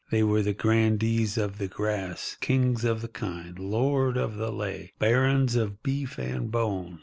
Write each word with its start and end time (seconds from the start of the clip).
They 0.09 0.23
were 0.23 0.41
the 0.41 0.55
grandees 0.55 1.37
of 1.37 1.59
the 1.59 1.67
grass, 1.67 2.35
kings 2.41 2.83
of 2.83 3.03
the 3.03 3.07
kine, 3.07 3.53
lords 3.59 4.17
of 4.17 4.33
the 4.35 4.51
lea, 4.51 4.93
barons 4.97 5.55
of 5.55 5.83
beef 5.83 6.17
and 6.17 6.49
bone. 6.49 6.99